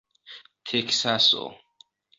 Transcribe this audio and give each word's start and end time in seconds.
teksaso 0.69 1.45